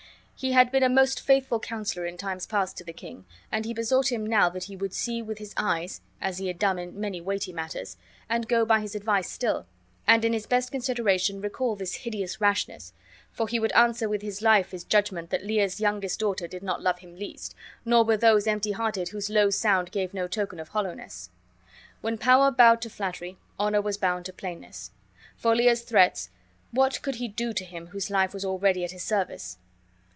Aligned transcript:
He 0.35 0.53
had 0.53 0.71
been 0.71 0.81
a 0.81 0.89
most 0.89 1.19
faithful 1.21 1.59
counselor 1.59 2.07
in 2.07 2.17
times 2.17 2.47
past 2.47 2.75
to 2.77 2.83
the 2.83 2.93
king, 2.93 3.27
and 3.51 3.63
he 3.63 3.75
besought 3.75 4.11
him 4.11 4.25
now 4.25 4.49
that 4.49 4.63
he 4.63 4.75
would 4.75 4.91
see 4.95 5.21
with 5.21 5.37
his 5.37 5.53
eyes 5.55 6.01
(as 6.19 6.39
he 6.39 6.47
had 6.47 6.57
done 6.57 6.79
in 6.79 6.99
many 6.99 7.21
weighty 7.21 7.53
matters) 7.53 7.95
and 8.27 8.47
go 8.47 8.65
by 8.65 8.79
his 8.79 8.95
advice 8.95 9.29
still, 9.29 9.67
and 10.07 10.25
in 10.25 10.33
his 10.33 10.47
best 10.47 10.71
consideration 10.71 11.41
recall 11.41 11.75
this 11.75 11.93
hideous 11.93 12.41
rashness; 12.41 12.91
for 13.31 13.47
he 13.47 13.59
would 13.59 13.71
answer 13.73 14.09
with 14.09 14.23
his 14.23 14.41
life 14.41 14.71
his 14.71 14.83
judgment 14.83 15.29
that 15.29 15.43
Lear's 15.45 15.79
youngest 15.79 16.19
daughter 16.19 16.47
did 16.47 16.63
not 16.63 16.81
love 16.81 16.97
him 16.97 17.17
least, 17.17 17.53
nor 17.85 18.03
were 18.03 18.17
those 18.17 18.47
empty 18.47 18.71
hearted 18.71 19.09
whose 19.09 19.29
low 19.29 19.51
sound 19.51 19.91
gave 19.91 20.11
no 20.11 20.27
token 20.27 20.59
of 20.59 20.69
hollowness. 20.69 21.29
When 22.01 22.17
power 22.17 22.49
bowed 22.49 22.81
to 22.81 22.89
flattery, 22.89 23.37
honor 23.59 23.79
was 23.79 23.99
bound 23.99 24.25
to 24.25 24.33
plainness. 24.33 24.89
For 25.37 25.55
Lear's 25.55 25.83
threats, 25.83 26.31
what 26.71 26.99
could 27.03 27.17
he 27.21 27.27
do 27.27 27.53
to 27.53 27.63
him 27.63 27.85
whose 27.89 28.09
life 28.09 28.33
was 28.33 28.43
already 28.43 28.83
at 28.83 28.89
his 28.89 29.03
service? 29.03 29.59